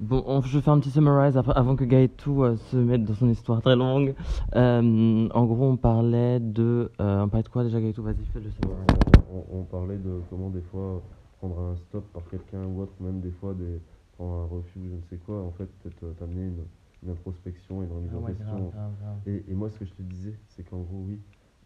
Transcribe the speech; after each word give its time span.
Bon, 0.00 0.22
on- 0.26 0.40
je 0.42 0.60
fais 0.60 0.70
un 0.70 0.78
petit 0.78 0.90
summarize 0.90 1.36
après- 1.36 1.56
avant 1.56 1.74
que 1.74 1.84
Gaëtou 1.84 2.44
euh, 2.44 2.56
se 2.56 2.76
mette 2.76 3.04
dans 3.04 3.14
son 3.14 3.28
histoire 3.28 3.60
très 3.60 3.74
longue. 3.74 4.14
Euh, 4.54 5.28
en 5.34 5.44
gros, 5.44 5.64
on 5.64 5.76
parlait 5.76 6.38
de. 6.38 6.90
euh, 7.00 7.22
on 7.24 7.28
parlait 7.28 7.42
de 7.42 7.48
quoi 7.48 7.64
déjà, 7.64 7.80
Gaëtou 7.80 8.02
Vas-y, 8.04 8.24
fais 8.32 8.38
le 8.40 8.50
summarize. 8.50 8.86
On, 9.32 9.58
on 9.60 9.64
parlait 9.64 9.96
de 9.98 10.20
comment 10.30 10.50
des 10.50 10.60
fois 10.62 11.02
prendre 11.38 11.58
un 11.60 11.76
stop 11.76 12.04
par 12.12 12.22
quelqu'un 12.30 12.64
ou 12.64 12.80
autre, 12.82 12.92
même 13.00 13.20
des 13.20 13.32
fois 13.32 13.54
des, 13.54 13.80
prendre 14.16 14.34
un 14.34 14.46
refus 14.46 14.78
ou 14.78 14.88
je 14.88 14.94
ne 14.94 15.00
sais 15.10 15.16
quoi, 15.18 15.42
en 15.42 15.50
fait 15.52 15.66
peut-être 15.82 16.02
euh, 16.04 16.12
t'amener 16.18 16.42
une, 16.46 16.64
une 17.02 17.10
introspection, 17.10 17.82
une 17.82 17.90
remise 17.92 18.10
Ah 18.14 18.18
en 18.18 18.22
ouais, 18.22 18.32
question. 18.34 18.46
grave, 18.56 18.70
grave, 18.72 18.92
grave. 19.02 19.16
Et, 19.26 19.44
et 19.50 19.54
moi 19.54 19.68
ce 19.70 19.78
que 19.78 19.84
je 19.84 19.92
te 19.94 20.02
disais, 20.02 20.34
c'est 20.48 20.62
qu'en 20.68 20.78
gros 20.78 21.04
oui, 21.06 21.18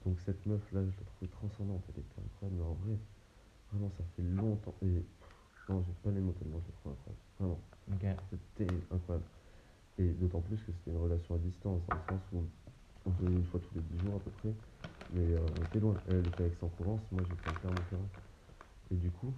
donc 0.04 0.18
cette 0.20 0.44
meuf 0.46 0.60
là, 0.72 0.80
je 0.82 0.86
la 0.90 1.04
trouvais 1.06 1.30
transcendante, 1.30 1.82
elle 1.94 2.00
était 2.00 2.20
incroyable, 2.20 2.56
mais 2.60 2.66
en 2.66 2.76
vrai, 2.84 2.98
vraiment 3.72 3.90
ça 3.96 4.04
fait 4.16 4.22
longtemps, 4.22 4.74
et 4.82 5.04
non 5.68 5.82
j'ai 5.86 5.94
pas 6.02 6.10
les 6.10 6.20
mots 6.20 6.32
tellement 6.32 6.60
je 6.66 6.72
trouve 6.80 6.92
incroyable, 6.92 7.22
vraiment, 7.38 7.58
c'était 8.30 8.72
incroyable. 8.90 9.26
Et 9.98 10.08
d'autant 10.08 10.40
plus 10.40 10.56
que 10.56 10.72
c'était 10.72 10.90
une 10.90 11.02
relation 11.02 11.34
à 11.34 11.38
distance, 11.38 11.80
dans 11.88 11.94
le 11.94 12.02
sens 12.08 12.22
où 12.32 12.42
on 13.06 13.10
se 13.12 13.18
voyait 13.20 13.36
une 13.36 13.44
fois 13.46 13.60
tous 13.60 13.74
les 13.74 13.82
10 13.82 14.04
jours 14.04 14.16
à 14.16 14.20
peu 14.20 14.30
près, 14.40 14.54
mais 15.12 15.34
euh, 15.34 15.38
on 15.38 15.64
était 15.66 15.80
loin. 15.80 15.94
Elle 16.08 16.26
était 16.26 16.44
à 16.44 16.46
Aix-en-Provence, 16.46 17.00
moi 17.12 17.22
j'étais 17.28 17.50
en 17.50 17.60
Clermont-Ferrand. 17.60 18.08
Et 18.90 18.96
du 18.96 19.10
coup, 19.10 19.32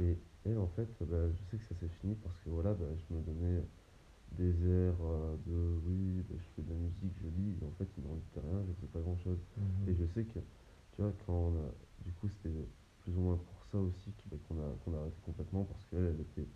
et 0.00 0.16
elle 0.46 0.58
en 0.58 0.68
fait, 0.68 0.88
bah, 1.00 1.28
je 1.28 1.50
sais 1.50 1.56
que 1.56 1.74
ça 1.74 1.74
s'est 1.80 1.92
fini 2.00 2.14
parce 2.22 2.34
que 2.44 2.50
voilà, 2.50 2.72
bah, 2.74 2.86
je 2.96 3.14
me 3.14 3.20
donnais 3.20 3.62
des 4.38 4.54
airs 4.68 5.02
euh, 5.02 5.36
de 5.46 5.80
oui, 5.86 6.22
bah, 6.28 6.36
je 6.38 6.48
fais 6.54 6.62
de 6.62 6.70
la 6.70 6.78
musique, 6.78 7.12
je 7.20 7.26
lis, 7.26 7.56
et 7.60 7.64
en 7.64 7.72
fait 7.78 7.88
il 7.98 8.04
n'en 8.04 8.16
était 8.16 8.40
rien, 8.40 8.62
je 8.66 8.72
faisais 8.74 8.92
pas 8.92 9.00
grand 9.00 9.18
chose. 9.18 9.38
Mhm. 9.56 9.88
Et 9.88 9.94
je 9.96 10.04
sais 10.14 10.24
que, 10.24 10.38
tu 10.92 11.02
vois, 11.02 11.12
quand 11.26 11.34
on 11.34 11.56
a, 11.56 11.68
du 12.04 12.12
coup 12.12 12.28
c'était 12.28 12.54
plus 13.02 13.12
ou 13.16 13.20
moins 13.20 13.36
pour 13.36 13.59
ça 13.70 13.78
aussi 13.78 14.12
qu'on 14.48 14.56
a, 14.58 14.66
qu'on 14.84 14.94
a 14.94 14.98
arrêté 15.00 15.20
complètement 15.24 15.64
parce 15.64 15.84
qu'elle 15.86 16.04
elle 16.14 16.20
était 16.20 16.46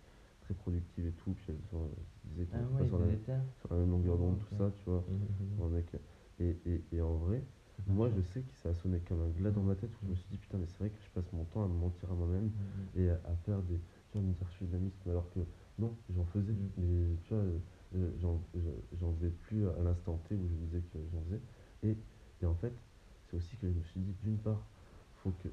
très 0.41 0.53
productive 0.53 1.05
et 1.07 1.11
tout, 1.11 1.31
puis 1.33 1.45
elle, 1.49 1.57
genre, 1.71 1.87
disait 2.25 2.47
Ah 2.53 2.57
ouais, 2.73 2.79
pas 2.79 2.85
sur 2.87 2.99
la, 2.99 3.05
était. 3.11 3.33
sur 3.59 3.73
la 3.73 3.79
même 3.79 3.91
longueur 3.91 4.17
d'onde, 4.17 4.37
tout 4.39 4.55
ça, 4.57 4.71
tu 4.75 4.83
vois. 4.85 5.03
Mhm. 5.09 5.63
Un 5.65 5.69
mec. 5.69 5.95
Et, 6.39 6.57
et, 6.65 6.83
et 6.91 7.01
en 7.01 7.15
vrai, 7.15 7.41
moi 7.87 8.09
je 8.15 8.21
sais 8.21 8.41
que 8.41 8.53
ça 8.53 8.69
a 8.69 8.73
sonné 8.73 8.99
comme 9.07 9.21
un 9.21 9.29
glas 9.29 9.51
dans 9.51 9.61
ma 9.63 9.75
tête 9.75 9.91
où 10.01 10.05
je 10.05 10.09
me 10.11 10.15
suis 10.15 10.27
dit 10.29 10.37
putain, 10.37 10.57
mais 10.57 10.65
c'est 10.67 10.79
vrai 10.79 10.89
que 10.89 11.01
je 11.01 11.09
passe 11.11 11.31
mon 11.33 11.45
temps 11.45 11.63
à 11.63 11.67
me 11.67 11.73
mentir 11.73 12.11
à 12.11 12.15
moi-même 12.15 12.51
et 12.95 13.09
à, 13.09 13.19
à 13.25 13.35
faire 13.45 13.61
des. 13.63 13.79
Tu 14.11 14.17
vois, 14.17 14.21
me 14.21 14.33
dire 14.33 14.47
je 14.59 14.65
musique, 14.65 14.95
mais 15.05 15.11
alors 15.11 15.29
que 15.31 15.39
non, 15.79 15.93
j'en 16.09 16.25
faisais. 16.25 16.53
Mm. 16.53 16.69
Mais 16.77 17.17
tu 17.23 17.33
vois, 17.33 17.43
euh, 17.95 18.11
j'en 18.19 18.39
je- 18.53 18.97
j'en 18.99 19.13
faisais 19.13 19.29
plus 19.29 19.67
à 19.67 19.81
l'instant 19.83 20.17
T 20.27 20.35
où 20.35 20.47
je 20.47 20.53
me 20.53 20.65
disais 20.65 20.81
que 20.81 20.99
j'en 21.11 21.21
faisais. 21.23 21.41
Et, 21.83 21.97
et 22.41 22.45
en 22.45 22.55
fait, 22.55 22.73
c'est 23.25 23.37
aussi 23.37 23.55
que 23.57 23.67
je 23.69 23.73
me 23.73 23.83
suis 23.83 23.99
dit 23.99 24.13
d'une 24.23 24.37
part, 24.37 24.61
faut 25.15 25.31
que 25.31 25.49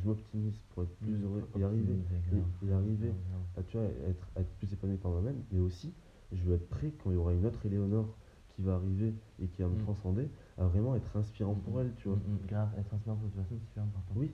je 0.00 0.06
m'optimise 0.06 0.58
pour 0.70 0.82
être 0.84 0.94
plus 0.96 1.12
Mhm. 1.12 1.24
heureux 1.24 1.48
et 1.58 1.62
arriver, 1.62 1.92
et, 2.32 2.36
grave, 2.62 2.72
arriver 2.80 3.08
grave. 3.08 3.40
à, 3.56 3.62
tu 3.62 3.76
vois, 3.76 3.86
à 3.86 4.08
être, 4.08 4.28
à 4.36 4.40
être 4.40 4.50
plus 4.58 4.72
épanoui 4.72 4.96
par 4.96 5.10
moi-même, 5.10 5.42
mais 5.52 5.60
aussi 5.60 5.92
je 6.32 6.42
veux 6.42 6.54
être 6.56 6.68
prêt 6.68 6.92
quand 7.02 7.10
il 7.10 7.14
y 7.14 7.16
aura 7.16 7.32
une 7.32 7.46
autre 7.46 7.64
Éléonore 7.66 8.16
qui 8.48 8.62
va 8.62 8.74
arriver 8.74 9.14
et 9.40 9.48
qui 9.48 9.62
va 9.62 9.68
me 9.68 9.78
transcender, 9.78 10.28
à 10.58 10.64
vraiment 10.66 10.96
être 10.96 11.16
inspirant 11.16 11.54
pour 11.54 11.80
elle, 11.80 11.92
tu 11.96 12.08
vois. 12.08 12.18
Grave, 12.48 12.70
être 12.78 12.94
inspirant 12.94 13.16
pour 13.16 13.26
une 13.26 13.32
personne, 13.32 13.58
c'est 13.60 13.66
super 13.66 13.82
important. 13.84 14.14
Oui, 14.16 14.30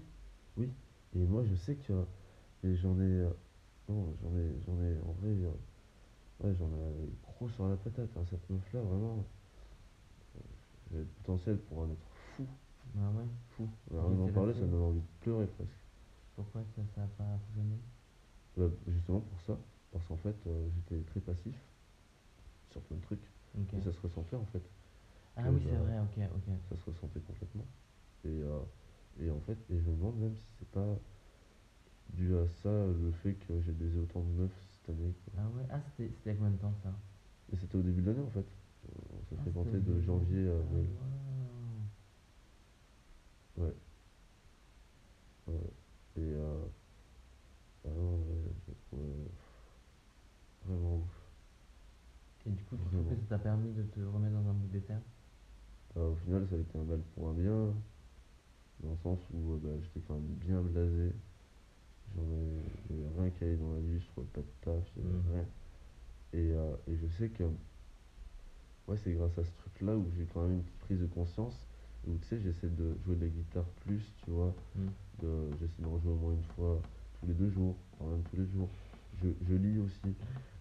oui. 0.56 0.68
Et 1.14 1.26
moi 1.26 1.42
je 1.44 1.54
sais 1.54 1.74
que 1.76 1.92
j'en 2.64 2.98
ai 3.00 3.02
euh, 3.04 3.30
non, 3.88 4.14
j'en 4.22 4.36
ai 4.36 4.60
j'en 4.64 4.80
ai 4.80 4.96
en 5.06 5.12
vrai 5.12 5.28
euh, 5.30 5.50
ouais, 6.44 6.54
j'en 6.54 6.68
ai 6.68 7.10
gros 7.22 7.48
sur 7.48 7.66
la 7.68 7.76
patate 7.76 8.10
hein, 8.16 8.24
cette 8.30 8.48
meuf 8.48 8.72
là 8.72 8.80
vraiment 8.80 9.26
euh, 10.36 10.40
j'ai 10.90 10.98
le 10.98 11.04
potentiel 11.04 11.58
pour 11.58 11.78
en 11.80 11.90
être 11.90 12.06
fou, 12.36 12.46
Ah 12.96 13.10
ouais 13.16 13.26
fou. 13.56 13.68
C'est 14.24 14.32
parler, 14.32 14.54
la 14.54 14.60
ça 14.60 14.64
me 14.64 14.70
donne 14.72 14.82
envie 14.82 15.00
de 15.00 15.06
pleurer 15.20 15.46
presque. 15.46 15.70
Pourquoi 16.34 16.62
ça 16.76 16.82
n'a 17.00 17.06
pas 17.06 17.38
fonctionné? 17.46 17.78
Bah, 18.56 18.70
justement 18.86 19.20
pour 19.20 19.40
ça, 19.42 19.58
parce 19.92 20.04
qu'en 20.06 20.16
fait 20.16 20.36
euh, 20.46 20.68
j'étais 20.74 21.02
très 21.04 21.20
passif 21.20 21.54
sur 22.70 22.80
plein 22.82 22.96
de 22.96 23.02
trucs 23.02 23.30
Ok. 23.54 23.74
et 23.76 23.80
ça 23.80 23.92
se 23.92 24.00
ressentait 24.00 24.36
en 24.36 24.44
fait. 24.46 24.62
Ah 25.36 25.50
oui, 25.50 25.60
c'est 25.68 25.76
bah, 25.76 25.76
vrai, 25.76 25.98
ok, 26.00 26.18
ok. 26.36 26.54
ça 26.70 26.76
se 26.76 26.84
ressentait 26.90 27.20
complètement. 27.20 27.66
Et, 28.24 28.28
euh, 28.28 28.60
et 29.20 29.30
en 29.30 29.40
fait, 29.40 29.58
et 29.70 29.78
je 29.78 29.90
me 29.90 29.96
demande 29.96 30.18
même 30.18 30.36
si 30.36 30.46
c'est 30.58 30.68
pas 30.70 30.98
dû 32.10 32.36
à 32.36 32.46
ça 32.46 32.70
le 32.86 33.10
fait 33.10 33.34
que 33.34 33.60
j'ai 33.60 33.72
baisé 33.72 33.98
autant 33.98 34.20
de 34.20 34.30
meufs 34.42 34.52
cette 34.70 34.90
année. 34.90 35.12
quoi. 35.24 35.32
Ah 35.36 35.46
ouais, 35.50 35.66
ah 35.70 35.80
c'était 35.82 36.10
c'était 36.14 36.30
il 36.30 36.32
y 36.32 36.36
a 36.36 36.38
combien 36.38 36.52
de 36.52 36.56
temps 36.58 36.72
ça? 36.82 36.94
Et 37.52 37.56
c'était 37.56 37.76
au 37.76 37.82
début 37.82 38.02
de 38.02 38.06
l'année 38.10 38.22
en 38.26 38.30
fait. 38.30 38.40
Euh, 38.40 38.92
On 39.20 39.24
s'est 39.30 39.36
Ah, 39.38 39.42
fréquenté 39.42 39.76
c'était 39.76 39.78
au 39.78 39.80
de 39.80 40.00
début. 40.00 40.00
janvier 40.00 40.48
à 40.48 40.54
Ah, 40.60 40.64
mai. 40.74 40.88
Ouais. 43.56 43.74
Ouais. 45.46 45.54
Et 46.16 46.20
euh, 46.20 46.66
ah 47.84 47.88
non, 47.90 48.16
ouais, 48.16 48.52
je 48.66 48.70
le 48.72 48.76
trouvais 48.88 49.30
vraiment 50.64 50.96
ouf. 50.96 51.12
Et 52.46 52.50
du 52.50 52.62
coup, 52.64 52.76
tu 52.76 53.00
trouves 53.02 53.18
que 53.20 53.24
Vraiment. 53.24 53.28
ça 53.28 53.38
t'a 53.38 53.51
permis 53.62 53.74
de 53.74 53.82
te 53.82 54.00
remettre 54.00 54.34
dans 54.34 54.48
un 54.50 54.54
bout 54.54 54.68
des 54.68 54.80
terres 54.80 55.00
Euh, 55.96 56.10
au 56.12 56.16
final, 56.16 56.46
ça 56.48 56.56
a 56.56 56.58
été 56.58 56.78
un 56.78 56.84
mal 56.84 57.00
pour 57.14 57.28
un 57.28 57.32
bien, 57.34 57.74
dans 58.82 58.90
le 58.90 58.96
sens 59.02 59.20
où 59.32 59.52
euh, 59.52 59.58
bah, 59.62 59.70
j'étais 59.82 60.00
quand 60.06 60.14
même 60.14 60.34
bien 60.40 60.60
blasé. 60.62 61.12
J'en 62.16 62.22
avait 62.22 63.20
rien 63.20 63.30
qui 63.30 63.44
allait 63.44 63.56
dans 63.56 63.72
la 63.72 63.80
vie, 63.80 63.98
je 64.00 64.06
trouvais 64.08 64.26
pas 64.32 64.40
de 64.40 64.46
taf, 64.62 64.96
Mhm. 64.96 65.22
rien. 65.32 65.44
Et, 66.34 66.52
euh, 66.52 66.74
et 66.88 66.96
je 66.96 67.06
sais 67.18 67.28
que 67.28 67.44
ouais, 68.88 68.96
c'est 68.96 69.12
grâce 69.12 69.38
à 69.38 69.44
ce 69.44 69.52
truc-là 69.58 69.96
où 69.96 70.06
j'ai 70.16 70.24
quand 70.32 70.42
même 70.42 70.52
une 70.58 70.62
petite 70.62 70.78
prise 70.80 71.00
de 71.00 71.06
conscience, 71.06 71.54
où 72.06 72.16
tu 72.18 72.26
sais, 72.26 72.40
j'essaie 72.40 72.68
de 72.68 72.96
jouer 73.04 73.16
de 73.16 73.24
la 73.24 73.28
guitare 73.30 73.64
plus, 73.84 74.02
tu 74.24 74.30
vois, 74.30 74.54
Mhm. 74.76 74.90
de, 75.22 75.48
j'essaie 75.60 75.82
d'en 75.82 75.98
jouer 76.00 76.12
au 76.12 76.16
moins 76.16 76.32
une 76.32 76.44
fois 76.56 76.80
tous 77.20 77.26
les 77.26 77.34
deux 77.34 77.50
jours, 77.50 77.76
voire 77.98 78.10
même 78.12 78.22
tous 78.30 78.36
les 78.36 78.46
jours. 78.46 78.68
Je, 79.22 79.28
je 79.46 79.54
lis 79.54 79.78
aussi, 79.78 80.08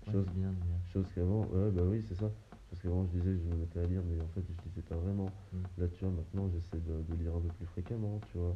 Ouais, 0.07 0.13
chose, 0.13 0.28
bien, 0.35 0.51
bien. 0.51 0.78
chose 0.94 1.06
qu'avant, 1.16 1.45
ouais, 1.47 1.72
bah 1.72 1.84
oui, 1.85 2.03
c'est 2.07 2.16
ça. 2.16 2.29
Parce 2.72 2.82
qu'avant, 2.82 3.06
je 3.06 3.12
disais, 3.20 3.38
je 3.38 3.44
me 3.44 3.58
mettais 3.58 3.80
à 3.80 3.86
lire, 3.86 4.02
mais 4.09 4.20
en 4.22 4.28
fait, 4.30 4.42
je 4.48 4.70
lisais 4.70 4.82
pas 4.82 4.96
vraiment. 4.96 5.28
Mhm. 5.54 5.64
Là, 5.78 5.88
tu 5.90 6.06
vois, 6.06 6.14
maintenant, 6.14 6.50
j'essaie 6.50 6.80
de, 6.80 7.04
de 7.04 7.16
lire 7.22 7.36
un 7.36 7.42
peu 7.42 7.50
plus 7.50 7.66
fréquemment, 7.68 8.20
tu 8.32 8.38
vois, 8.38 8.56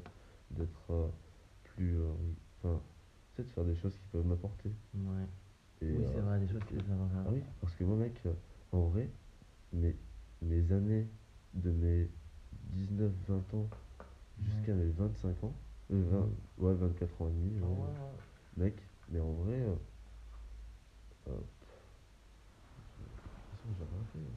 d'être 0.51 0.91
euh, 0.91 1.07
plus. 1.75 1.99
euh, 1.99 2.13
Enfin, 2.63 2.81
tu 3.35 3.41
sais, 3.41 3.47
de 3.47 3.53
faire 3.53 3.65
des 3.65 3.75
choses 3.75 3.93
qui 3.93 4.07
peuvent 4.13 4.25
m'apporter. 4.25 4.71
Ouais. 4.95 5.25
Et, 5.81 5.91
oui, 5.91 6.03
c'est 6.07 6.17
euh, 6.17 6.21
vrai, 6.21 6.39
des 6.39 6.47
choses 6.47 6.63
qui 6.63 6.75
et- 6.75 6.77
te 6.77 6.83
font 6.83 7.07
Ah 7.13 7.29
oui, 7.31 7.41
parce 7.61 7.75
que 7.75 7.83
moi, 7.83 7.97
mec, 7.97 8.23
en 8.71 8.79
vrai, 8.87 9.09
mes, 9.73 9.95
mes 10.41 10.71
années 10.71 11.05
de 11.53 11.71
mes 11.71 12.09
19-20 12.73 13.55
ans 13.55 13.67
jusqu'à 14.41 14.73
mes 14.73 14.89
25 14.91 15.43
ans, 15.43 15.53
euh, 15.91 16.03
20 16.57 16.65
ouais, 16.65 16.73
24 16.75 17.21
ans 17.21 17.27
et 17.27 17.31
demi, 17.33 17.59
genre, 17.59 17.69
ouais. 17.79 18.63
mec, 18.63 18.75
mais 19.09 19.19
en 19.19 19.33
vrai, 19.33 19.59
euh, 19.61 19.75
euh, 21.27 21.31
de 21.31 21.37
toute 22.95 23.59
façon, 23.59 23.69
j'ai 23.77 23.83
rien 23.83 24.05
fait. 24.13 24.19
hein. 24.19 24.35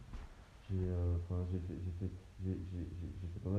J'ai 0.68 0.76
euh, 0.88 1.16
enfin, 1.24 1.46
j'ai 1.50 1.58
fait, 1.60 1.74
j'ai 1.84 1.92
fait, 1.98 2.12
j'ai, 2.44 2.50
j'ai, 2.52 2.78
j'ai- 3.00 3.12
j'ai 3.22 3.28
fait 3.32 3.40
pas 3.40 3.50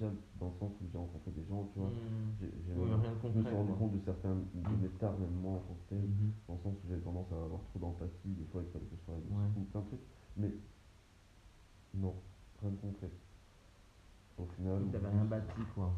dans 0.00 0.46
le 0.48 0.56
sens 0.58 0.72
où 0.80 0.84
j'ai 0.90 0.98
rencontré 0.98 1.30
des 1.32 1.44
gens, 1.48 1.68
tu 1.72 1.78
vois. 1.78 1.88
Mhm. 1.88 2.34
J'ai, 2.40 2.50
mais 2.74 2.84
rien 2.84 2.98
je 3.22 3.38
me 3.38 3.44
suis 3.44 3.54
rendu 3.54 3.72
compte 3.78 3.92
de 3.92 4.00
certains 4.04 4.34
de 4.34 4.76
mes 4.82 4.88
tares, 4.98 5.18
même 5.18 5.34
moi 5.40 5.52
en 5.52 5.58
tant 5.60 5.74
que 5.74 5.94
tel, 5.94 6.04
dans 6.48 6.54
le 6.54 6.60
sens 6.60 6.74
où 6.74 6.88
j'avais 6.88 7.00
tendance 7.02 7.30
à 7.32 7.36
avoir 7.44 7.60
trop 7.70 7.78
d'empathie, 7.78 8.32
des 8.34 8.44
fois 8.50 8.62
il 8.64 8.70
fallait 8.72 8.86
que 8.86 8.96
je 8.96 9.12
Ouais. 9.12 9.64
plein 9.72 9.80
de 9.80 9.86
trucs, 9.86 10.00
mais 10.36 10.50
non, 11.94 12.14
rien 12.60 12.70
de 12.72 12.76
concret. 12.76 13.10
Au 14.38 14.46
final, 14.56 14.82
Oui, 14.82 14.90
T'avais 14.90 15.08
rien 15.08 15.24
bâti, 15.24 15.62
quoi. 15.74 15.92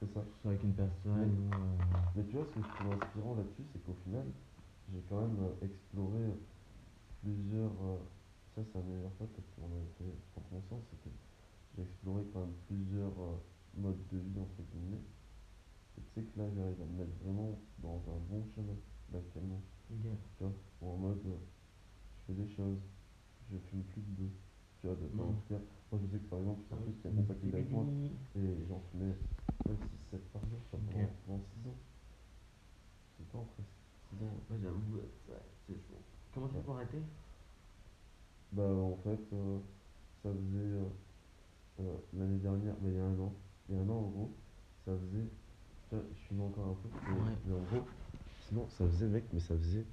c'est 0.00 0.08
ça. 0.14 0.24
Avec 0.46 0.62
une 0.64 0.72
personne 0.72 1.36
ou. 1.36 1.54
euh, 1.54 1.76
Mais 2.16 2.24
tu 2.24 2.36
vois, 2.36 2.46
ce 2.48 2.58
que 2.58 2.64
je 2.64 2.74
trouve 2.80 2.92
inspirant 2.96 3.34
là-dessus, 3.36 3.64
c'est 3.72 3.84
qu'au 3.84 3.96
final, 4.04 4.24
j'ai 4.92 5.02
quand 5.08 5.20
même 5.20 5.36
euh, 5.40 5.64
exploré 5.66 6.32
plusieurs. 7.22 7.72
euh, 7.84 7.98
ça, 8.54 8.62
c'est 8.72 8.78
un 8.78 8.82
meilleur 8.82 9.10
pote 9.18 9.28
parce 9.36 9.48
qu'on 9.52 9.68
avait 9.74 9.90
fait 9.98 10.14
prendre 10.32 10.48
conscience, 10.48 10.82
c'est 10.90 11.00
que 11.04 11.10
j'ai 11.76 11.82
exploré 11.82 12.24
quand 12.32 12.40
même 12.40 12.54
plusieurs 12.66 13.18
euh, 13.20 13.36
modes 13.74 14.06
de 14.08 14.18
vie, 14.18 14.38
entre 14.40 14.62
guillemets. 14.72 15.02
Et 15.98 16.02
tu 16.02 16.10
sais 16.14 16.22
que 16.24 16.38
là, 16.38 16.46
j'arrive 16.54 16.80
à 16.82 16.84
me 16.86 16.98
mettre 16.98 17.16
vraiment 17.24 17.60
dans 17.78 17.96
un 18.08 18.18
bon 18.30 18.44
chemin, 18.54 18.76
là, 19.12 19.18
actuellement. 19.18 19.62
Tu 20.38 20.44
vois, 20.44 20.52
ou 20.80 20.88
en 20.90 20.96
mode, 20.96 21.26
euh, 21.26 21.38
je 22.28 22.34
fais 22.34 22.34
des 22.34 22.48
choses, 22.48 22.78
je 23.50 23.58
fume 23.70 23.84
plus 23.84 24.02
de 24.02 24.22
deux. 24.24 24.30
Tu 24.80 24.86
vois, 24.88 24.96
de, 24.96 25.06
en 25.20 25.32
Mhm. 25.32 25.34
tout 25.34 25.48
cas, 25.54 25.60
moi 25.90 26.00
je 26.02 26.06
sais 26.10 26.18
que 26.22 26.28
par 26.28 26.40
exemple, 26.40 26.62
c'est 26.68 26.74
un 26.74 26.78
truc 26.78 27.00
qui 27.00 27.06
a 27.08 27.10
Mhm. 27.10 27.16
contacté 27.16 27.48
avec 27.54 27.70
moi, 27.70 27.86
et 28.36 28.66
j'en 28.68 28.80
fumais 28.90 29.14
6-7 29.66 30.32
par 30.32 30.42
jour, 30.48 30.60
ça, 30.70 30.78
pendant, 30.86 31.08
pendant 31.26 31.44
6 31.54 31.68
ans. 31.68 31.76
7 33.16 33.34
ans 33.34 33.44
presque. 33.54 33.68
6 34.10 34.22
ans. 34.24 34.34
Ouais, 34.50 34.58
j'avoue, 34.62 34.96
ouais, 34.96 35.08
c'est 35.66 35.74
chaud. 35.88 36.00
Comment 36.34 36.48
tu 36.48 36.54
fais 36.54 36.62
pour 36.62 36.74
arrêter 36.76 37.02
Bah 38.52 38.62
en 38.62 38.96
fait, 39.02 39.20
euh, 39.32 39.58
ça 40.22 40.30
faisait 40.32 40.58
euh, 40.58 40.88
euh, 41.80 41.96
l'année 42.12 42.38
dernière, 42.38 42.74
mais 42.82 42.90
il 42.90 42.96
y 42.96 43.00
a 43.00 43.04
un 43.04 43.18
an, 43.18 43.32
il 43.68 43.74
y 43.74 43.78
a 43.78 43.80
un 43.80 43.88
an 43.88 43.96
en 43.96 44.08
gros, 44.08 44.30
ça 44.84 44.92
faisait, 44.96 45.28
je 45.92 46.20
fume 46.28 46.40
encore 46.42 46.66
un 46.66 46.74
peu, 46.74 46.88
mais, 47.08 47.20
Ouais. 47.20 47.36
mais 47.46 47.54
en 47.54 47.62
gros, 47.62 47.86
sinon 48.48 48.68
ça 48.68 48.86
faisait 48.86 49.08
mec, 49.08 49.24
mais 49.32 49.40
ça 49.40 49.56
faisait, 49.56 49.86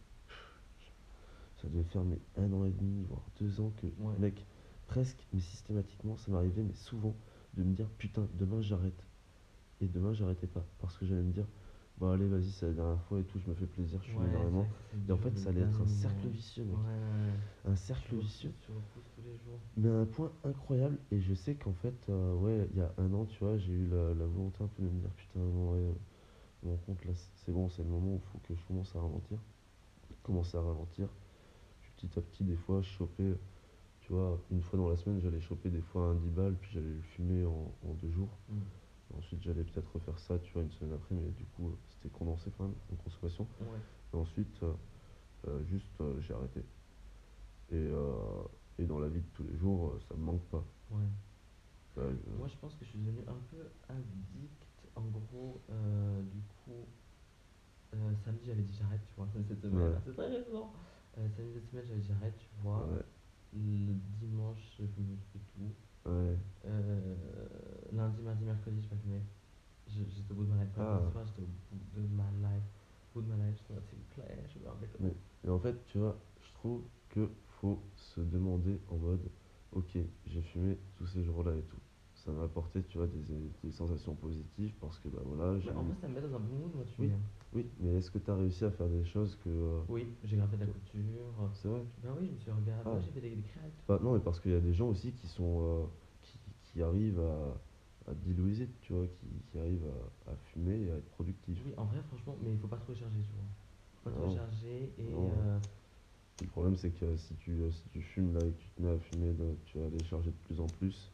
ça 1.61 1.67
devait 1.69 1.83
faire 1.83 2.03
mais 2.03 2.19
un 2.37 2.51
an 2.53 2.65
et 2.65 2.71
demi, 2.71 3.03
voire 3.07 3.23
deux 3.39 3.59
ans 3.61 3.71
que, 3.81 3.87
Ouais. 4.01 4.17
mec, 4.19 4.45
presque, 4.87 5.27
mais 5.33 5.39
systématiquement, 5.39 6.17
ça 6.17 6.31
m'arrivait, 6.31 6.63
mais 6.63 6.73
souvent, 6.73 7.15
de 7.53 7.63
me 7.63 7.73
dire 7.73 7.89
putain, 7.97 8.27
demain 8.39 8.61
j'arrête. 8.61 9.03
Et 9.79 9.87
demain 9.87 10.13
j'arrêtais 10.13 10.47
pas, 10.47 10.65
parce 10.79 10.97
que 10.97 11.05
j'allais 11.05 11.23
me 11.23 11.31
dire, 11.31 11.47
bah 11.99 12.13
allez, 12.13 12.27
vas-y, 12.27 12.51
c'est 12.51 12.65
la 12.67 12.73
dernière 12.73 13.01
fois 13.03 13.19
et 13.19 13.23
tout, 13.23 13.39
je 13.39 13.49
me 13.49 13.55
fais 13.55 13.65
plaisir, 13.67 14.01
je 14.03 14.17
Ouais, 14.17 14.27
énormément. 14.27 14.67
Et 15.07 15.11
en 15.11 15.17
fait, 15.17 15.37
ça 15.37 15.49
allait 15.49 15.61
être 15.61 15.81
un 15.81 15.87
cercle 15.87 16.27
vicieux, 16.27 16.63
mec. 16.63 16.75
ouais, 16.75 17.71
Un 17.71 17.75
cercle 17.75 18.15
vicieux. 18.15 18.51
tous 18.65 19.21
les 19.23 19.37
jours. 19.45 19.59
Mais 19.77 19.89
à 19.89 19.93
un 19.93 20.05
point 20.05 20.31
incroyable, 20.43 20.97
et 21.11 21.19
je 21.21 21.33
sais 21.33 21.55
qu'en 21.55 21.73
fait, 21.73 21.93
euh, 22.09 22.33
ouais, 22.35 22.67
il 22.71 22.77
y 22.79 22.81
a 22.81 22.91
un 22.97 23.13
an, 23.13 23.25
tu 23.25 23.43
vois, 23.43 23.57
j'ai 23.57 23.73
eu 23.73 23.87
la, 23.87 24.13
la 24.15 24.25
volonté 24.25 24.63
un 24.63 24.67
peu 24.67 24.83
de 24.83 24.89
me 24.89 24.99
dire, 24.99 25.11
putain, 25.11 25.39
non, 25.39 25.73
ouais, 25.73 25.93
je 26.61 26.67
me 26.67 26.71
rends 26.73 26.77
compte, 26.85 27.05
là, 27.05 27.11
c'est 27.35 27.51
bon, 27.51 27.69
c'est 27.69 27.83
le 27.83 27.89
moment 27.89 28.13
où 28.13 28.15
il 28.23 28.31
faut 28.31 28.39
que 28.39 28.55
je 28.55 28.65
commence 28.65 28.95
à 28.95 28.99
ralentir. 28.99 29.37
Commencer 30.23 30.57
à 30.57 30.61
ralentir. 30.61 31.07
Puis 31.81 31.91
petit 32.07 32.19
à 32.19 32.21
petit, 32.21 32.43
des 32.43 32.55
fois, 32.55 32.81
je 32.81 32.89
chopais, 32.89 33.35
tu 34.01 34.13
vois, 34.13 34.39
une 34.51 34.61
fois 34.61 34.79
dans 34.79 34.89
la 34.89 34.97
semaine, 34.97 35.19
j'allais 35.21 35.41
choper 35.41 35.69
des 35.69 35.81
fois 35.81 36.03
un 36.07 36.15
10 36.15 36.29
balles, 36.29 36.55
puis 36.59 36.71
j'allais 36.73 36.87
le 36.93 37.01
fumer 37.01 37.45
en, 37.45 37.71
en 37.87 37.93
deux 37.95 38.11
jours. 38.11 38.37
Mm. 38.49 38.55
Ensuite, 39.17 39.41
j'allais 39.43 39.63
peut-être 39.63 39.91
refaire 39.93 40.17
ça, 40.19 40.39
tu 40.39 40.53
vois, 40.53 40.63
une 40.63 40.71
semaine 40.71 40.93
après, 40.93 41.15
mais 41.15 41.29
du 41.31 41.45
coup, 41.45 41.69
euh, 41.69 41.77
c'était 41.89 42.09
condensé 42.09 42.51
quand 42.57 42.65
même, 42.65 42.75
en 42.91 42.95
consommation. 42.95 43.47
Ouais. 43.59 43.77
Et 44.13 44.17
ensuite, 44.17 44.63
euh, 44.63 44.73
euh, 45.47 45.63
juste, 45.65 45.99
euh, 46.01 46.19
j'ai 46.21 46.33
arrêté. 46.33 46.61
Et, 47.69 47.75
euh, 47.75 48.43
et 48.77 48.85
dans 48.85 48.99
la 48.99 49.07
vie 49.07 49.21
de 49.21 49.27
tous 49.33 49.43
les 49.43 49.57
jours, 49.57 49.95
ça 50.07 50.15
me 50.15 50.21
manque 50.23 50.43
pas. 50.49 50.63
Ouais. 50.91 51.05
Je- 51.97 52.37
Moi, 52.37 52.47
je 52.47 52.55
pense 52.57 52.73
que 52.75 52.85
je 52.85 52.89
suis 52.89 52.99
devenu 52.99 53.19
un 53.27 53.39
peu 53.49 53.69
addict. 53.89 54.65
En 54.95 55.03
gros, 55.03 55.61
du 56.31 56.41
coup, 56.65 56.85
samedi, 58.23 58.45
j'avais 58.45 58.63
dit 58.63 58.75
j'arrête, 58.77 59.01
tu 59.07 59.13
vois, 59.15 59.27
cette 59.47 59.61
semaine. 59.61 59.91
Ouais. 59.91 59.97
C'est 60.05 60.13
très 60.13 60.29
récent. 60.29 60.73
Samedi, 61.15 61.53
cette 61.53 61.69
semaine, 61.69 61.85
j'avais 61.87 61.99
dit 61.99 62.07
j'arrête, 62.07 62.37
tu 62.37 62.47
vois. 62.61 62.87
ouais, 62.87 63.03
Le 63.53 63.93
dimanche, 64.19 64.75
je 64.77 64.83
me 65.01 65.17
fais 65.33 65.39
tout. 65.39 65.75
Ouais. 66.05 66.37
Euh, 66.65 67.15
lundi, 67.91 68.21
mardi, 68.21 68.43
mercredi, 68.45 68.81
j'ai 68.81 68.87
pas 68.87 68.95
fumé. 68.97 69.21
Je- 69.87 70.03
J'étais 70.09 70.31
au 70.31 70.35
bout 70.35 70.45
de 70.45 70.49
ma 70.53 70.63
life. 70.63 70.71
Ah. 70.79 71.01
Soir, 71.11 71.25
j'étais 71.25 71.41
au 71.41 71.45
bout 71.95 72.07
de 72.07 72.07
ma 72.15 72.29
life. 72.49 72.63
Au 73.15 73.19
bout 73.21 73.27
de 73.27 73.33
ma 73.33 73.45
life, 73.47 73.57
j'étais 73.59 73.73
là, 73.75 73.81
s'il 73.89 73.97
vous 73.99 74.05
plaît, 74.15 74.43
je 74.53 74.59
veux 74.59 74.67
arrêter. 74.67 74.99
Mais, 74.99 75.13
et 75.45 75.49
en 75.49 75.59
fait, 75.59 75.75
tu 75.87 75.97
vois, 75.97 76.17
je 76.41 76.53
trouve 76.53 76.83
que 77.09 77.29
faut 77.61 77.81
se 77.95 78.21
demander 78.21 78.79
en 78.89 78.97
mode, 78.97 79.29
ok, 79.73 79.97
j'ai 80.25 80.41
fumé 80.41 80.77
tous 80.95 81.07
ces 81.07 81.23
jours-là 81.23 81.55
et 81.55 81.63
tout. 81.63 81.79
Ça 82.23 82.31
m'a 82.31 82.43
apporté, 82.43 82.83
tu 82.83 82.99
vois, 82.99 83.07
des, 83.07 83.23
des 83.63 83.71
sensations 83.71 84.13
positives 84.13 84.75
parce 84.79 84.99
que, 84.99 85.07
bah 85.07 85.21
voilà, 85.25 85.57
j'ai 85.57 85.71
Mais 85.71 85.75
en 85.77 85.83
vrai, 85.83 85.95
ça 85.99 86.07
me 86.07 86.13
met 86.13 86.21
dans 86.21 86.35
un 86.35 86.39
bon 86.39 86.55
mood, 86.55 86.75
moi, 86.75 86.83
tu 86.85 87.01
Oui. 87.01 87.07
vois. 87.07 87.17
Oui, 87.53 87.65
mais 87.79 87.95
est-ce 87.95 88.11
que 88.11 88.19
tu 88.19 88.29
as 88.29 88.35
réussi 88.35 88.63
à 88.63 88.69
faire 88.69 88.87
des 88.89 89.03
choses 89.03 89.35
que. 89.43 89.49
euh, 89.49 89.81
Oui, 89.89 90.05
j'ai 90.23 90.37
graffé 90.37 90.55
de 90.55 90.61
la 90.61 90.67
couture. 90.67 91.01
C'est 91.53 91.67
vrai 91.67 91.83
Ben 92.03 92.11
oui, 92.19 92.27
je 92.27 92.33
me 92.33 92.37
suis 92.37 92.51
regardé. 92.51 92.83
Ah. 92.85 92.99
J'ai 93.03 93.11
fait 93.11 93.21
des, 93.21 93.35
des 93.35 93.41
créates. 93.41 93.71
Bah, 93.87 93.99
Non, 94.03 94.13
mais 94.13 94.19
parce 94.19 94.39
qu'il 94.39 94.51
y 94.51 94.55
a 94.55 94.59
des 94.59 94.73
gens 94.73 94.89
aussi 94.89 95.13
qui 95.13 95.27
sont. 95.27 95.61
euh, 95.61 95.85
qui, 96.21 96.37
qui 96.61 96.81
arrivent 96.83 97.19
à, 97.19 98.11
à 98.11 98.13
tu 98.81 98.93
vois, 98.93 99.07
qui, 99.07 99.27
qui 99.51 99.57
arrivent 99.57 99.87
à, 100.27 100.31
à 100.31 100.35
fumer 100.35 100.79
et 100.79 100.91
à 100.91 100.97
être 100.97 101.09
productifs. 101.09 101.59
Oui, 101.65 101.73
en 101.75 101.85
vrai, 101.85 102.01
franchement, 102.07 102.37
mais 102.43 102.51
il 102.51 102.59
faut 102.59 102.67
pas 102.67 102.77
trop 102.77 102.93
charger, 102.93 103.21
tu 103.23 103.33
vois. 103.33 103.45
Faut 104.03 104.09
pas 104.11 104.15
trop 104.15 104.35
charger 104.35 104.93
et. 104.99 105.13
Euh, 105.15 105.57
Le 106.39 106.47
problème, 106.47 106.77
c'est 106.77 106.91
que 106.91 107.15
si 107.17 107.33
tu, 107.35 107.59
si 107.71 107.89
tu 107.89 108.01
fumes 108.01 108.33
là 108.35 108.45
et 108.45 108.51
que 108.51 108.59
tu 108.61 108.69
te 108.69 108.81
mets 108.81 108.91
à 108.91 108.99
fumer, 108.99 109.33
là, 109.33 109.45
tu 109.65 109.79
vas 109.79 109.87
aller 109.87 110.03
charger 110.03 110.29
de 110.29 110.37
plus 110.45 110.59
en 110.59 110.67
plus. 110.67 111.10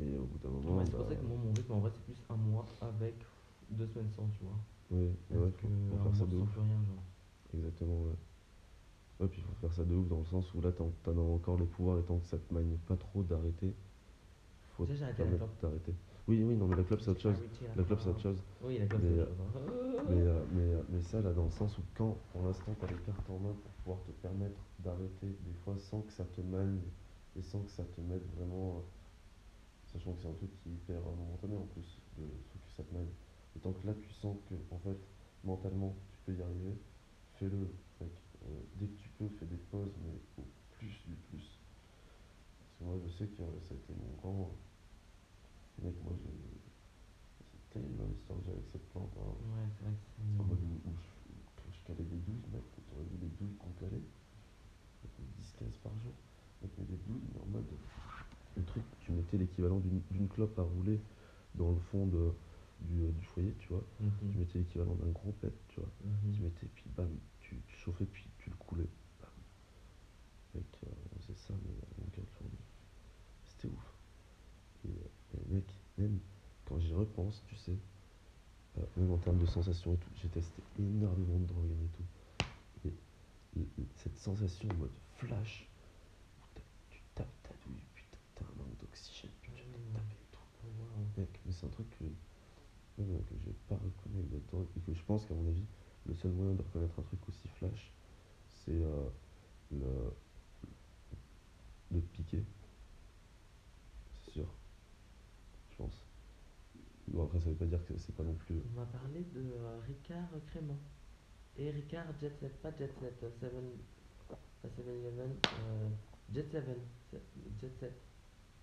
Et 0.00 0.18
au 0.18 0.24
bout 0.24 0.38
d'un 0.38 0.48
moment. 0.50 0.78
ouais, 0.78 0.84
c'est 0.84 0.90
pour 0.92 1.00
bah, 1.00 1.08
ça 1.10 1.16
que 1.16 1.24
moi, 1.26 1.38
mon 1.38 1.52
rythme, 1.52 1.72
en 1.72 1.80
vrai, 1.80 1.90
c'est 1.92 2.02
plus 2.04 2.22
un 2.28 2.36
mois 2.36 2.64
avec 2.80 3.14
deux 3.70 3.86
semaines 3.86 4.10
sans, 4.10 4.26
tu 4.28 4.44
vois. 4.44 4.58
ouais, 4.90 5.12
Parce 5.30 5.40
ouais, 5.44 5.50
que 5.52 5.66
faire 6.02 6.16
ça 6.16 6.26
de 6.26 6.36
ouf. 6.36 6.50
plus 6.50 6.60
rien, 6.60 6.84
genre. 6.88 7.02
Exactement, 7.54 8.02
ouais. 8.02 8.16
Ouais, 9.20 9.28
puis 9.28 9.40
il 9.40 9.44
faut 9.44 9.54
faire 9.60 9.72
ça 9.72 9.84
de 9.84 9.94
ouf 9.94 10.08
dans 10.08 10.18
le 10.18 10.24
sens 10.24 10.52
où 10.54 10.60
là, 10.60 10.72
t'en 10.72 10.90
as 11.06 11.20
encore 11.20 11.56
les 11.58 11.66
pouvoirs 11.66 11.98
et 11.98 12.02
tant 12.02 12.18
que 12.18 12.26
ça 12.26 12.36
te 12.38 12.52
manie 12.52 12.76
pas 12.88 12.96
trop 12.96 13.22
d'arrêter, 13.22 13.72
faut 14.76 14.84
arrêté 14.84 15.22
la 15.24 15.36
clope. 15.36 15.94
Oui, 16.26 16.42
oui, 16.42 16.56
non, 16.56 16.66
mais 16.66 16.76
la 16.76 16.82
clope, 16.82 17.00
c'est 17.00 17.10
autre 17.10 17.20
chose. 17.20 17.36
La 17.76 17.84
clope, 17.84 18.00
c'est 18.00 18.08
autre 18.08 18.20
chose. 18.20 18.42
Oui, 18.64 18.78
la 18.78 18.86
clope, 18.86 19.02
c'est 19.02 19.18
euh, 19.18 19.22
autre 19.22 19.36
chose. 19.36 19.46
hein. 19.56 20.04
Mais, 20.08 20.20
euh, 20.22 20.40
mais, 20.52 20.74
euh, 20.74 20.82
mais 20.88 21.00
ça, 21.02 21.20
là, 21.20 21.32
dans 21.32 21.44
le 21.44 21.50
sens 21.50 21.78
où 21.78 21.82
quand, 21.94 22.18
pour 22.32 22.42
l'instant, 22.42 22.74
tu 22.78 22.84
as 22.84 22.88
les 22.88 22.96
cartes 23.06 23.30
en 23.30 23.38
main 23.38 23.52
pour 23.62 23.70
pouvoir 23.84 24.02
te 24.04 24.10
permettre 24.10 24.58
d'arrêter 24.80 25.28
des 25.46 25.52
fois 25.64 25.76
sans 25.78 26.00
que 26.02 26.12
ça 26.12 26.24
te 26.24 26.40
manie 26.40 26.80
et 27.36 27.42
sans 27.42 27.60
que 27.60 27.70
ça 27.70 27.84
te 27.84 28.00
mette 28.00 28.26
vraiment. 28.36 28.78
euh, 28.78 28.80
sachant 29.94 30.12
que 30.14 30.22
c'est 30.22 30.28
un 30.28 30.34
truc 30.34 30.50
qui 30.62 30.68
est 30.68 30.72
hyper 30.72 30.98
euh, 30.98 31.14
momentané 31.16 31.56
en 31.56 31.66
plus, 31.72 31.86
de, 32.18 32.26
ça 32.76 32.82
te 32.82 32.92
manie. 32.92 33.14
Et 33.56 33.60
tant 33.60 33.72
que 33.72 33.86
là, 33.86 33.94
tu 33.94 34.10
sens 34.10 34.36
que, 34.50 34.54
en 34.74 34.78
fait, 34.80 34.98
mentalement, 35.44 35.94
tu 36.10 36.18
peux 36.26 36.34
y 36.38 36.42
arriver, 36.42 36.74
fais-le. 37.38 37.70
Euh, 38.02 38.60
dès 38.76 38.86
que 38.86 38.96
tu 39.00 39.08
peux, 39.16 39.28
fais 39.40 39.46
des 39.46 39.56
pauses, 39.72 39.94
mais 40.04 40.12
au 40.36 40.44
plus 40.76 41.00
du 41.08 41.14
plus. 41.30 41.58
Parce 42.60 42.72
que 42.78 42.84
moi, 42.84 42.96
je 43.02 43.08
sais 43.08 43.26
que 43.26 43.40
euh, 43.40 43.60
ça 43.66 43.72
a 43.72 43.76
été 43.78 43.94
mon 43.94 44.12
grand. 44.20 44.50
Mec, 45.82 45.94
moi, 46.04 46.12
j'ai. 46.20 46.28
C'est 47.40 47.80
tellement 47.80 48.04
l'histoire 48.04 48.38
que 48.40 48.44
j'ai 48.46 48.52
avec 48.52 48.66
cette 48.70 48.88
plante. 48.90 49.10
hein. 49.16 49.32
Ouais, 49.32 49.66
c'est 49.78 49.84
vrai 49.86 49.94
que 49.94 50.04
c'est. 50.04 50.40
En 50.42 50.44
mode 50.44 50.60
où, 50.60 50.92
je, 50.92 51.72
je 51.72 51.80
calais 51.86 52.04
des 52.04 52.20
douilles, 52.20 52.44
mec, 52.52 52.62
tu 52.74 52.80
aurais 52.92 53.04
vu 53.08 53.16
les 53.22 53.32
douilles 53.38 53.56
qu'on 53.56 53.72
calait. 53.80 54.02
10-15 55.40 55.78
par 55.82 55.92
jour. 56.04 56.12
Mec, 56.62 56.70
mais 56.78 56.84
des 56.84 56.96
douilles, 57.06 57.24
mais 57.34 57.40
en 57.40 57.46
mode. 57.46 57.70
Le 58.56 58.62
truc, 58.64 58.84
mettais 59.24 59.38
l'équivalent 59.38 59.80
d'une 59.80 60.28
clope 60.28 60.58
à 60.58 60.62
rouler 60.62 61.00
dans 61.54 61.70
le 61.72 61.78
fond 61.78 62.06
de, 62.06 62.32
du, 62.80 63.02
euh, 63.04 63.10
du 63.12 63.24
foyer, 63.24 63.54
tu 63.58 63.68
vois. 63.68 63.82
Mhm, 64.00 64.10
Tu 64.32 64.38
mettais 64.38 64.58
l'équivalent 64.58 64.94
d'un 64.96 65.10
gros 65.10 65.32
pet, 65.40 65.52
tu 65.68 65.80
vois. 65.80 65.88
mhm. 66.04 66.32
Tu 66.32 66.42
mettais, 66.42 66.66
puis 66.74 66.84
bam, 66.96 67.08
tu, 67.40 67.56
tu 67.66 67.76
chauffais, 67.76 68.04
puis 68.06 68.26
tu 68.38 68.50
le 68.50 68.56
coulais. 68.56 68.88
Bam. 69.20 69.30
Mec, 70.54 70.64
euh, 70.84 70.90
on 71.16 71.20
faisait 71.20 71.34
ça, 71.38 71.54
mais 71.64 71.72
journée. 72.38 72.58
C'était 73.44 73.68
ouf. 73.68 73.94
Et, 74.84 74.88
euh, 74.88 75.38
et 75.50 75.54
mec, 75.54 75.64
même 75.98 76.18
quand 76.66 76.78
j'y 76.78 76.92
repense, 76.94 77.42
tu 77.46 77.54
sais, 77.56 77.76
euh, 78.78 78.82
même 78.96 79.10
en 79.12 79.18
termes 79.18 79.38
de 79.38 79.46
sensations 79.46 79.94
et 79.94 79.98
tout, 79.98 80.10
j'ai 80.16 80.28
testé 80.28 80.62
énormément 80.78 81.38
de 81.38 81.46
drogues 81.46 81.70
et 81.70 81.96
tout. 81.96 82.02
Et 83.56 83.64
cette 83.96 84.18
sensation 84.18 84.68
en 84.70 84.74
mode 84.74 84.90
flash, 85.16 85.68
où 86.40 86.42
t'as- 86.54 86.62
tu 86.90 87.00
tapes 87.14 87.42
ta 87.44 87.50
douille, 87.64 87.80
putain, 87.94 88.18
t'as 88.34 88.44
un 88.44 88.54
manque 88.58 88.76
d'oxygène, 88.80 89.30
puis 89.40 89.52
tu 89.54 89.62
te 89.62 89.78
Mm. 89.78 89.92
tapes 89.92 90.12
et 90.12 90.26
tout. 90.32 90.40
Oh, 90.64 90.66
wow. 90.80 91.06
Mec, 91.16 91.40
mais 91.46 91.52
c'est 91.52 91.66
un 91.66 91.68
truc 91.68 91.88
que, 91.98 92.04
même, 92.04 93.10
euh, 93.14 93.18
que 93.30 93.34
j'ai 93.44 93.52
pas 93.68 93.76
reconnu 93.76 94.18
avec 94.18 94.28
d'autres 94.30 94.46
drogues, 94.48 94.66
et 94.76 94.80
que 94.80 94.92
je 94.92 95.02
pense 95.14 95.26
qu'à 95.26 95.34
mon 95.34 95.48
avis, 95.48 95.62
le 96.06 96.14
seul 96.14 96.32
moyen 96.32 96.54
de 96.54 96.62
reconnaître 96.62 96.98
un 96.98 97.02
truc 97.02 97.20
aussi 97.28 97.46
flash, 97.48 97.92
c'est 98.48 98.72
euh, 98.72 99.08
le, 99.70 100.12
de 101.90 102.00
te 102.00 102.06
piquer. 102.16 102.42
C'est 104.24 104.32
sûr. 104.32 104.46
Je 105.70 105.76
pense. 105.76 106.04
Bon, 107.08 107.24
après, 107.24 107.38
ça 107.40 107.50
veut 107.50 107.54
pas 107.54 107.66
dire 107.66 107.84
que 107.86 107.96
c'est 107.96 108.14
pas 108.16 108.24
non 108.24 108.34
plus. 108.34 108.56
On 108.72 108.80
m'a 108.80 108.86
parlé 108.86 109.20
de 109.20 109.40
euh, 109.40 109.78
Ricard 109.86 110.30
Crément. 110.48 110.78
Et 111.56 111.70
Ricard 111.70 112.06
Jet 112.20 112.32
Set, 112.40 112.60
pas 112.60 112.74
Jet 112.76 112.90
Set, 112.98 113.14
euh, 113.22 113.30
7 113.40 113.52
pas 114.28 114.68
7-Eleven, 114.68 115.30
euh, 115.60 115.88
Jet 116.32 116.50
7, 116.50 116.64
c'est- 117.10 117.20
Jet 117.60 117.72
Set. 117.78 117.92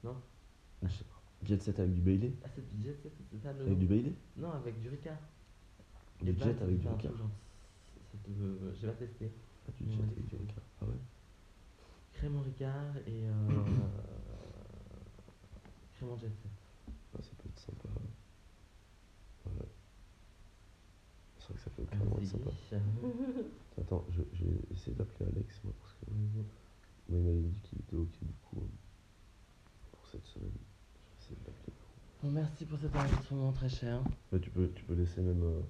Non? 0.03 0.15
Je 0.84 0.88
sais 0.89 1.03
pas. 1.05 1.22
Jet 1.43 1.62
set 1.62 1.79
avec 1.79 1.93
du 1.93 2.01
Bailey? 2.01 2.34
Ah, 2.43 2.48
c'est 2.53 2.67
du 2.67 2.84
Jet 2.84 2.96
Set, 3.01 3.13
c'est 3.31 3.38
ça 3.41 3.53
le 3.53 3.60
Avec 3.60 3.74
nom? 3.74 3.79
du 3.79 3.86
Bailey? 3.88 4.12
Non, 4.38 4.51
avec 4.51 4.79
du 4.81 4.89
Ricard. 4.89 5.17
Du 6.22 6.30
Et 6.30 6.34
bam, 6.34 6.48
jet 6.50 6.58
ça 6.58 6.63
avec 6.63 6.78
du 6.80 6.88
ça 6.88 6.96
te- 8.24 8.74
J'ai 8.80 8.88
pas 8.88 8.94
testé. 8.94 9.32
Ah, 9.68 9.72
du 9.78 9.92
jet 9.92 10.01
avec 10.01 10.28
du. 10.28 10.36
Ah 10.82 10.86
ouais 10.86 10.96
Crément 12.13 12.42
Ricard 12.42 12.98
et 13.08 13.25
euh, 13.25 13.32
Crément 15.96 16.18
Jet. 16.18 16.32
Ah, 17.13 17.18
ça 17.22 17.30
peut 17.38 17.50
être 17.50 17.60
sympa. 17.60 17.88
Ouais. 19.46 19.51
C'est 21.40 21.46
vrai 21.48 21.54
que 21.56 21.60
ça 21.62 21.70
peut 21.72 21.84
carrément 21.86 22.18
être 22.18 22.25
sympa. 22.28 22.50
Vas-y. 22.72 22.82
Attends, 23.82 24.06
je, 24.12 24.22
je 24.34 24.46
vais 24.46 24.60
essayer 24.72 24.96
d'appeler 24.96 25.30
Alex, 25.32 25.63
moi, 25.63 25.74
parce 25.80 25.94
que 25.94 26.06
moi, 26.12 26.44
il 27.10 27.16
m'avait 27.16 27.42
dit 27.42 27.60
qu'il 27.62 27.80
était 27.80 27.96
ok, 27.96 28.12
du 28.22 28.34
coup, 28.44 28.62
euh, 28.62 28.68
pour 29.92 30.06
cette 30.08 30.25
semaine. 30.25 30.51
Je 30.54 30.60
vais 30.60 31.16
essayer 31.20 31.36
de 31.42 31.46
l'appeler. 31.48 31.74
Bon, 32.22 32.30
merci 32.32 32.66
pour 32.66 32.78
cet 32.80 32.96
enregistrement 32.96 33.51
très 33.51 33.70
cher. 33.70 34.04
Là, 34.32 34.40
tu 34.40 34.50
peux, 34.51 34.72
tu 34.74 34.84
peux 34.84 34.94
laisser 34.94 35.22
même 35.22 35.42
euh, 35.44 35.62